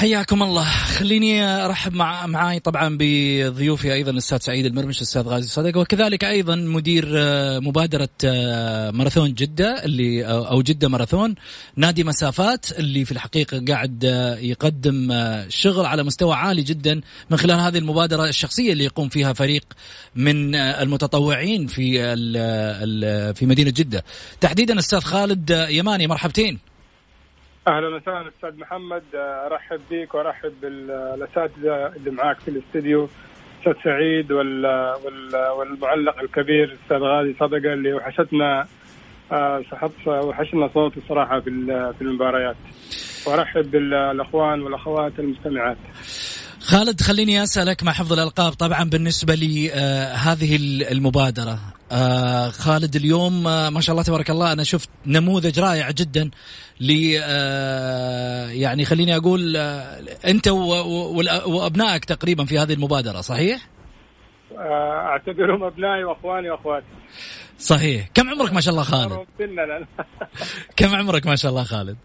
[0.00, 0.64] حياكم الله.
[0.64, 6.56] خليني أرحب مع معاي طبعا بضيوفي أيضا الأستاذ سعيد المرمش الأستاذ غازي صدق وكذلك أيضا
[6.56, 11.34] مدير آه، مبادرة آه، ماراثون جدة اللي أو جدة ماراثون
[11.76, 15.12] نادي مسافات اللي في الحقيقة قاعد آه، يقدم
[15.48, 19.64] شغل على مستوى عالي جدا من خلال هذه المبادرة الشخصية اللي يقوم فيها فريق
[20.14, 21.92] من المتطوعين في
[23.34, 24.04] في مدينة جدة.
[24.40, 26.69] تحديدا أستاذ خالد يماني مرحبتين.
[27.68, 29.02] أهلا وسهلا أستاذ محمد.
[29.14, 33.08] أرحب بك وأرحب بالأساتذة اللي معاك في الاستديو.
[33.58, 34.66] أستاذ سعيد وال
[35.58, 38.66] والمعلق الكبير أستاذ غازي صدقه اللي وحشتنا
[39.32, 39.62] آه،
[40.06, 41.50] وحشنا صوته صراحة في
[41.98, 42.56] في المباريات.
[43.26, 45.78] وأرحب بالأخوان والأخوات المستمعات.
[46.60, 51.58] خالد خليني أسألك مع حفظ الألقاب طبعا بالنسبة لهذه آه المبادرة؟
[51.92, 56.30] آه خالد اليوم آه ما شاء الله تبارك الله أنا شفت نموذج رائع جدا
[56.80, 60.48] ل آه يعني خليني أقول آه أنت
[61.46, 63.68] وأبنائك تقريبا في هذه المبادرة صحيح؟
[64.58, 66.86] آه، أعتبرهم أبنائي وأخواني وأخواتي
[67.58, 69.26] صحيح كم عمرك ما شاء الله خالد؟
[70.76, 71.96] كم عمرك ما شاء الله خالد؟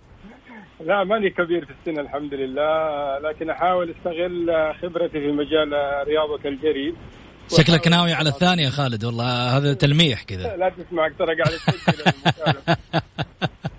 [0.79, 5.73] لا ماني كبير في السن الحمد لله لكن أحاول أستغل خبرتي في مجال
[6.07, 6.95] رياضة الجري
[7.51, 10.55] شكلك ناوي على الثانية خالد والله هذا تلميح كذا.
[10.55, 11.59] لا تسمعك ترى قاعد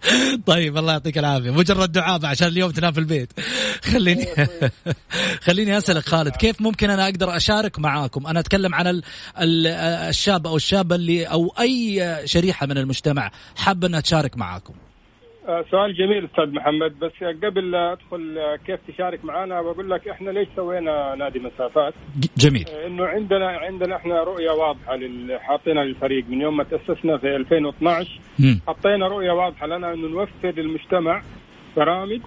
[0.47, 1.51] طيب الله يعطيك العافية.
[1.51, 3.33] مجرد دعابه عشان اليوم تنام في البيت.
[3.93, 4.27] خليني
[5.47, 9.03] خليني أسألك خالد كيف ممكن أنا أقدر أشارك معاكم؟ أنا أتكلم عن
[9.39, 14.75] الشاب أو الشابة اللي أو أي شريحة من المجتمع حابة انها تشارك معاكم.
[15.47, 17.13] سؤال جميل أستاذ محمد بس
[17.45, 21.95] قبل لا أدخل آه، كيف تشارك معنا بقول لك إحنا ليش سوينا نادي مسافات؟
[22.37, 22.65] جميل.
[22.69, 24.99] آه، إنه عندنا عندنا إحنا رؤية واضحة
[25.39, 26.25] حاطينها للفريق.
[26.29, 28.21] من يوم ما تأسسنا في 2012
[28.69, 31.23] حطينا رؤية واضحة لنا إنه نوفر للمجتمع
[31.77, 32.21] برامج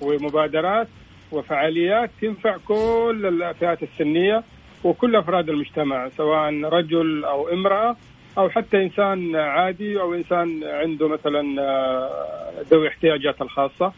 [0.00, 0.88] ومبادرات
[1.32, 4.42] وفعاليات تنفع كل الفئات السنية
[4.84, 7.96] وكل أفراد المجتمع سواء رجل أو امرأة.
[8.38, 13.92] أو حتى إنسان عادي أو إنسان عنده مثلا آه، ذوي احتياجات الخاصة.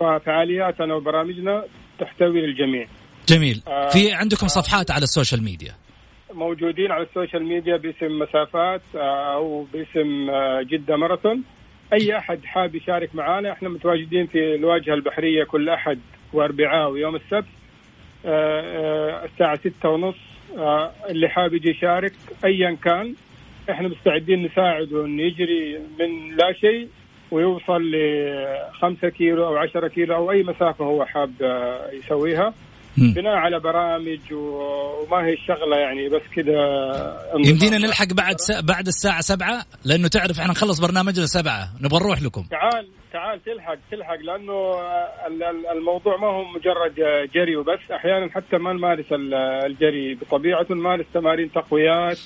[0.00, 1.64] ففعالياتنا وبرامجنا
[1.98, 2.86] تحتوي للجميع.
[3.28, 3.62] جميل.
[3.68, 5.74] آه في عندكم صفحات على ال social media؟
[6.34, 10.30] موجودين على ال social media باسم مسافات آه، أو باسم
[10.62, 11.42] جدة ماراثون.
[11.92, 15.98] أي أحد حاب يشارك معنا إحنا متواجدين في الواجهة البحرية كل أحد
[16.32, 17.48] وأربعاء ويوم السبت
[19.24, 20.16] الساعة ستة ونص.
[21.10, 22.12] اللي حاب يجي يشارك
[22.44, 23.14] ايا كان
[23.70, 26.88] إحنا مستعدين نساعده إنه يجري من لا شيء
[27.30, 27.96] ويوصل ل
[28.80, 31.32] 5 كيلو أو 10 كيلو أو أي مسافة هو حاب
[31.92, 32.54] يسويها.
[32.96, 36.54] بناء على برامج وما هي الشغلة يعني بس كذا
[37.46, 41.68] يمدينا نلحق بعد بعد الساعة سبعة؟ لأنه تعرف إحنا نخلص برنامجنا سبعة.
[41.82, 42.44] نبغى نروح لكم.
[42.50, 44.74] تعال تعال تلحق تلحق لأنه
[45.72, 46.94] الموضوع ما هو مجرد
[47.34, 47.90] جري وبس.
[47.92, 50.14] أحيانا حتى ما نمارس الجري.
[50.14, 52.18] بطبيعته نمارس تمارين تقويات.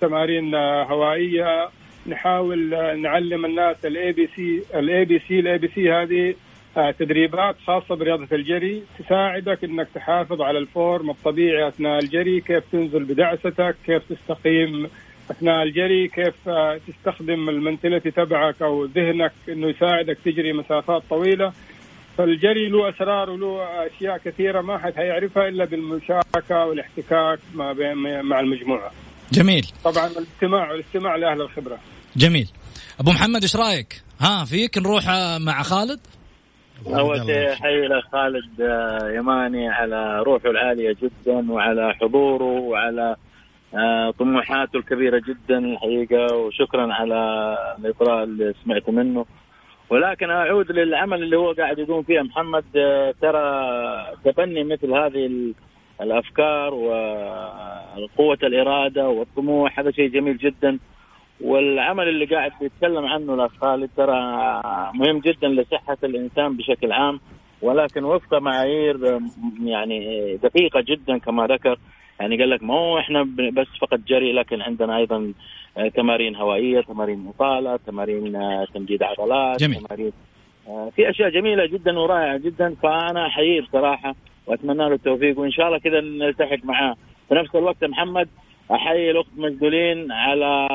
[0.00, 1.68] تمارين هوائية
[2.06, 6.34] نحاول نعلم الناس ال ABC ال ABC ال ABC هذه
[6.76, 12.64] آه، تدريبات خاصة برياضة الجري تساعدك إنك تحافظ على ال form الطبيعي أثناء الجري، كيف
[12.72, 14.88] تنزل بدعستك، كيف تستقيم
[15.30, 21.52] أثناء الجري، كيف آه، تستخدم المنتلتي تبعك أو ذهنك إنه يساعدك تجري مسافات طويلة.
[22.18, 27.38] فالجري له أسرار وله أشياء كثيرة ما حد هيعرفها إلا بالمشاركة والاحتكاك
[28.22, 28.90] مع المجموعة.
[29.34, 29.66] جميل.
[29.84, 31.78] طبعا الاستماع والاستماع لأهل الخبرة.
[32.16, 32.48] جميل.
[33.00, 35.04] أبو محمد إيش رأيك؟ ها فيك نروح
[35.38, 36.00] مع خالد؟
[36.86, 43.16] أول شيء حي خالد آه، يماني على روحه العالية جدا وعلى حضوره وعلى
[43.74, 47.14] آه، طموحاته الكبيرة جدا الحقيقة وشكرا على
[47.78, 49.26] الاطراء اللي سمعت منه
[49.90, 53.42] ولكن أعود للعمل اللي هو قاعد يقوم فيه محمد آه، ترى
[54.24, 55.54] تبني مثل هذه
[56.00, 60.78] الأفكار وقوه الإرادة والطموح هذا شيء جميل جدا.
[61.40, 64.20] والعمل اللي قاعد يتكلم عنه الأخ خالد ترى
[64.94, 67.20] مهم جدا لصحة الإنسان بشكل عام
[67.62, 69.18] ولكن وفق معايير
[69.64, 71.78] يعني دقيقة جدا كما ذكر.
[72.20, 75.32] يعني قال لك ما هو إحنا بس فقط جري لكن عندنا أيضا
[75.94, 78.38] تمارين هوائية، تمارين اطاله، تمارين
[78.74, 79.80] تمديد عضلات، جميل.
[79.80, 80.12] تمارين
[80.96, 82.74] في أشياء جميلة جدا ورائعة جدا.
[82.82, 84.14] فأنا احييه بصراحه
[84.46, 86.96] وأتمنى له التوفيق وإن شاء الله كذا نلتحق معاه.
[87.28, 88.28] في نفس الوقت محمد
[88.70, 90.68] أحيي الأخت مجدولين على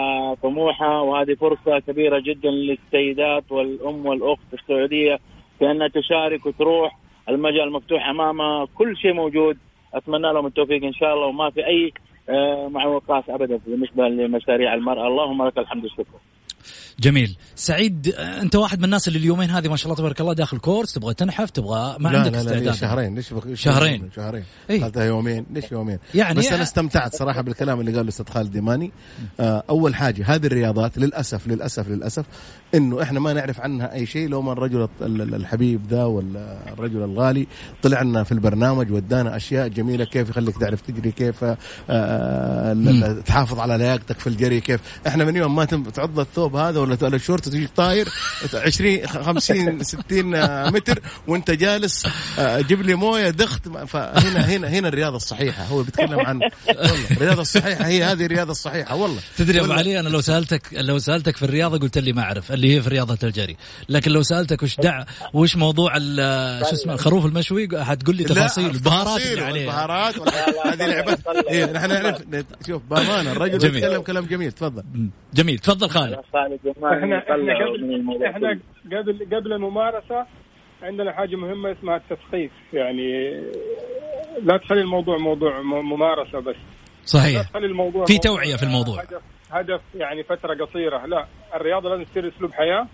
[0.43, 5.19] طموحها وهذه فرصة كبيرة جدا للسيدات والأم والأخت السعودية
[5.59, 6.97] في أنها تشارك وتروح
[7.29, 8.65] المجال مفتوح أمامها.
[8.75, 9.57] كل شيء موجود.
[9.93, 11.93] أتمنى لهم التوفيق إن شاء الله وما في أي
[12.29, 15.07] آه، معوقات ابدا بالنسبة لمشاريع المرأة.
[15.07, 16.19] اللهم لك الحمد والشكر.
[16.99, 17.37] جميل.
[17.55, 20.93] سعيد انت واحد من الناس اللي اليومين هذه ما شاء الله تبارك الله داخل كورس
[20.93, 23.15] تبغى تنحف تبغى ما لا عندك لا استعداد؟ لا شهرين.
[23.15, 23.53] ليش بخ...
[23.53, 24.43] شهرين؟ شهرين.
[24.69, 25.45] إيه؟ يومين.
[25.53, 28.91] ليش يومين؟ يعني بس أنا استمتعت صراحة بالكلام اللي قاله الأستاذ خالد ديماني.
[29.39, 32.25] آه أول حاجة هذه الرياضات للأسف للأسف للأسف
[32.75, 34.29] إنه إحنا ما نعرف عنها أي شيء.
[34.29, 37.47] لو ما الرجل الحبيب ذا ولا الرجل الغالي
[37.81, 40.05] طلع لنا في البرنامج ودانا أشياء جميلة.
[40.05, 41.57] كيف يخليك تعرف تجري؟ كيف آه,
[41.89, 47.15] آه، تحافظ على لياقتك في الجري؟ كيف؟ إحنا من يوم ما تعض الثوب هذا ولا
[47.15, 48.07] الشورت تجي طاير
[48.53, 52.05] 20 50 60 متر وانت جالس
[52.39, 55.63] آه، جيب لي مويه دخت فهنا هنا هنا الرياضة الصحيحة.
[55.65, 59.19] هو بيتكلم عن والله الرياضة الصحيحة هي هذه الرياضة الصحيحة والله.
[59.37, 62.75] تدري أبو علي أنا لو سالتك لو سألتك في الرياضة قلت لي ما أعرف اللي
[62.75, 63.57] هي في رياضة الجري.
[63.89, 69.21] لكن لو سألتك وش دع وش موضوع شو اسمه الخروف المشوي حتقول لي تفاصيل البهارات
[69.21, 70.15] اللي عليه البهارات
[70.67, 71.17] هذه لعبه
[71.49, 72.21] إيه نحن نعرف
[72.67, 74.83] شوف بأمانة الرجل يتكلم كلام جميل تفضل.
[75.33, 76.13] جميل تفضل خالد.
[76.13, 76.57] إحنا
[76.93, 77.49] إحنا قبل
[78.25, 78.59] إحنا
[78.91, 80.25] قبل قبل الممارسة
[80.83, 83.31] عندنا حاجة مهمة اسمها التثقيف يعني
[84.43, 86.55] لا تخلي الموضوع موضوع ممارسة بس.
[87.05, 87.37] صحيح.
[87.37, 89.01] لا تخلي الموضوع في توعية في الموضوع.
[89.01, 91.05] هدف هدف يعني فترة قصيرة.
[91.05, 92.87] لا الرياضة لازم تصير أسلوب حياة.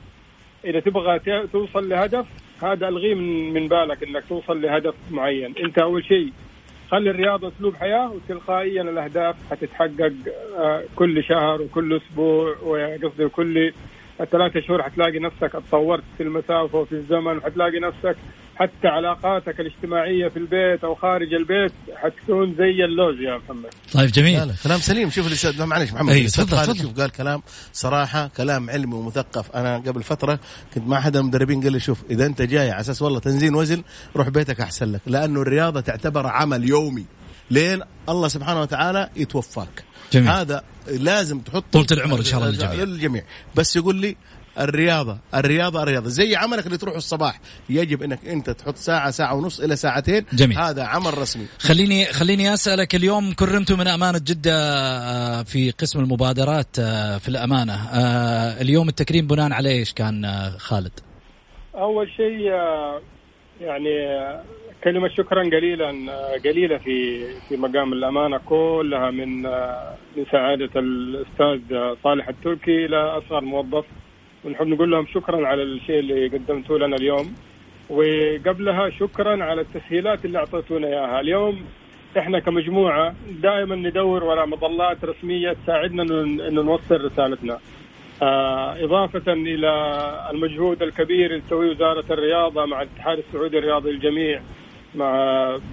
[0.65, 2.25] إذا تبغى توصل لهدف
[2.63, 5.53] هذا ألغيه من من بالك إنك توصل لهدف معين.
[5.65, 6.33] أنت أول شيء
[6.91, 10.13] خلي الرياضه أسلوب حياة وتلقائيا الأهداف حتتحقق
[10.57, 13.73] آه، كل شهر وكل أسبوع وقصدي كل
[14.21, 18.15] الثلاثة شهور حتلاقي نفسك اتطورت في المسافة وفي الزمن حتلاقي نفسك
[18.55, 23.69] حتى علاقاتك الاجتماعية في البيت أو خارج البيت حتكون زي اللوز يا محمد.
[23.93, 24.39] طيب جميل.
[24.39, 25.09] لا لا كلام سليم.
[25.09, 26.81] شوف الاستاذ معلش محمد أيه تفضل تفضل.
[26.81, 27.41] شوف قال كلام
[27.73, 29.51] صراحة كلام علمي ومثقف.
[29.51, 30.39] أنا قبل فترة
[30.75, 33.83] كنت مع أحد المدربين قال لي شوف إذا أنت جاي على أساس والله تنزين وزن
[34.15, 37.05] روح بيتك أحسن لك لأنه الرياضة تعتبر عمل يومي.
[37.51, 39.83] لين الله سبحانه وتعالى يتوفاك.
[40.13, 40.29] جميل.
[40.29, 42.73] هذا لازم تحط طولة العمر إن شاء الله للجميع.
[42.73, 43.23] للجميع.
[43.55, 44.15] بس يقول لي
[44.59, 46.09] الرياضة الرياضة الرياضة.
[46.09, 47.39] زي عملك اللي تروح الصباح.
[47.69, 50.25] يجب إنك أنت تحط ساعة ساعة ونص إلى ساعتين.
[50.33, 50.57] جميل.
[50.57, 51.45] هذا عمل رسمي.
[51.59, 57.73] خليني خليني أسألك اليوم كرمتوا من أمانة جدة آه، في قسم المبادرات آه، في الأمانة.
[57.73, 60.25] آه، اليوم التكريم بناء على إيش كان
[60.57, 60.99] خالد؟
[61.75, 62.51] أول شيء
[63.61, 63.89] يعني
[64.83, 65.91] كلمة شكرا قليلا
[66.45, 69.41] قليلة في في مقام الأمانة كلها من
[70.17, 71.59] من سعادة الأستاذ
[72.03, 73.85] صالح التركي إلى أصغر موظف
[74.45, 77.35] ونحب نقول لهم شكرا على الشيء اللي قدمتوه لنا اليوم
[77.89, 81.65] وقبلها شكرا على التسهيلات اللي أعطيتونا إياها اليوم
[82.17, 86.03] إحنا كمجموعة دائما ندور وراء مظلات رسمية تساعدنا
[86.47, 87.59] إنه نوصل رسالتنا.
[88.21, 89.71] آه إضافة إلى
[90.31, 94.41] المجهود الكبير اللي تسويه وزارة الرياضة مع الاتحاد السعودي الرياضي الجميع
[94.95, 95.11] مع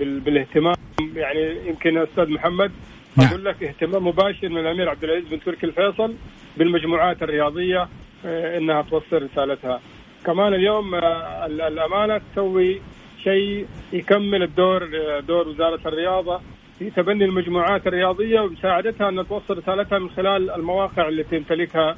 [0.00, 0.74] بالاهتمام
[1.16, 2.72] يعني يمكن أستاذ محمد
[3.16, 3.28] نعم.
[3.28, 6.14] أقول لك اهتمام مباشر من الأمير عبد العزيز بن تركي الفيصل
[6.56, 7.88] بالمجموعات الرياضية آه،
[8.24, 9.80] إنها توصل رسالتها.
[10.24, 12.80] كمان اليوم آه، الأمانة تسوي
[13.22, 16.40] شيء يكمل الدور آه، دور وزارة الرياضة
[16.78, 21.96] في تبني المجموعات الرياضية ومساعدتها ان توصل رسالتها من خلال المواقع التي تمتلكها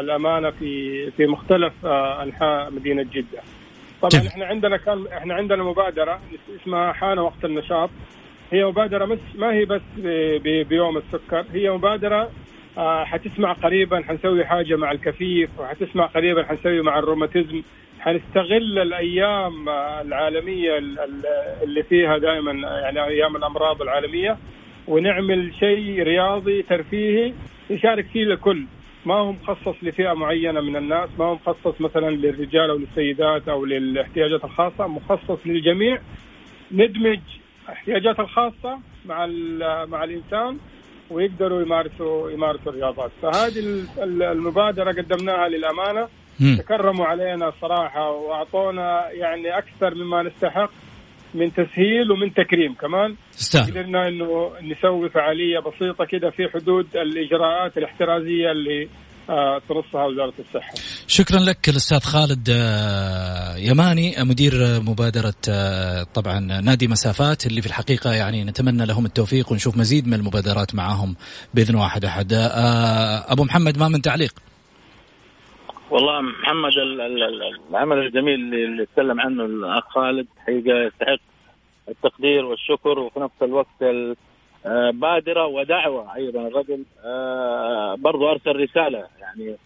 [0.00, 3.40] الأمانة في في مختلف أنحاء مدينة جدة.
[4.02, 6.20] طبعا إحنا عندنا كان إحنا عندنا مبادرة
[6.62, 7.90] اسمها حان وقت النشاط
[8.52, 9.80] هي مبادرة مش ما هي بس
[10.68, 12.30] بيوم السكر هي مبادرة
[12.78, 17.62] آه، حتسمع قريبا حنسوي حاجة مع الكفيف وحتسمع قريبا حنسوي مع الروماتيزم.
[18.00, 19.68] حنستغل الأيام
[20.06, 20.78] العالمية
[21.62, 24.36] اللي فيها دائما يعني أيام الأمراض العالمية
[24.88, 27.32] ونعمل شيء رياضي ترفيهي
[27.70, 28.64] يشارك فيه الكل.
[29.06, 33.64] ما هو مخصص لفئة معينة من الناس ما هو مخصص مثلا للرجال أو للسيدات أو
[33.64, 35.98] للاحتياجات الخاصة مخصص للجميع.
[36.72, 37.20] ندمج
[37.68, 39.26] احتياجات الخاصة مع
[39.84, 40.58] مع الإنسان
[41.10, 43.10] ويقدروا يمارسوا يمارسوا الرياضات.
[43.22, 43.84] فهذه
[44.32, 46.08] المبادرة قدمناها للأمانة.
[46.58, 50.70] تكرموا علينا صراحة وأعطونا يعني أكثر مما نستحق
[51.34, 53.14] من تسهيل ومن تكريم كمان.
[53.34, 53.70] أستاذ.
[53.70, 58.88] قدرنا إنه نسوي فعالية بسيطة كده في حدود الإجراءات الاحترازية اللي
[59.30, 60.74] آه، ترصها وزارة الصحة.
[61.06, 68.12] شكرا لك الأستاذ خالد آه، يماني مدير مبادرة آه، طبعا نادي مسافات اللي في الحقيقة
[68.12, 71.16] يعني نتمنى لهم التوفيق ونشوف مزيد من المبادرات معاهم
[71.54, 72.32] بإذن واحد أحد.
[73.28, 74.32] أبو محمد ما من تعليق.
[75.90, 76.72] والله محمد
[77.70, 81.18] العمل الجميل اللي تكلم عنه الأخ خالد حقيقة يستحق
[81.88, 83.82] التقدير والشكر وفي نفس الوقت
[84.90, 86.46] بادرة ودعوة أيضا.
[86.48, 89.06] الرجل آه، برضو أرسل رسالة.
[89.20, 89.56] يعني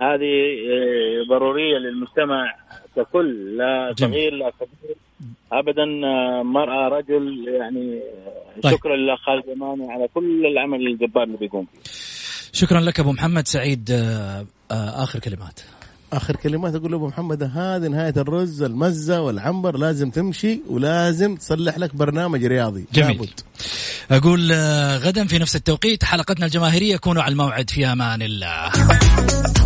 [0.00, 0.32] هذه
[0.70, 2.54] آه، ضرورية للمجتمع
[2.96, 4.96] ككل لا صغير لا كبير.
[5.52, 8.00] ابدا آه، مرأة رجل يعني
[8.62, 8.72] طيب.
[8.72, 11.80] شكرا للاخ خالد اماني على كل العمل الجبار اللي بيقوم فيه.
[12.52, 13.46] شكرا لك أبو محمد.
[13.46, 13.90] سعيد
[14.70, 15.60] آخر كلمات.
[16.12, 21.94] آخر كلمات أقول ابو محمد هذه نهاية الرز المزة والعنبر لازم تمشي ولازم تصلح لك
[21.96, 22.84] برنامج رياضي.
[22.92, 23.16] جميل.
[23.16, 23.40] لابد.
[24.10, 24.52] أقول
[24.96, 28.70] غدا في نفس التوقيت حلقتنا الجماهيرية كونوا على الموعد في أمان الله.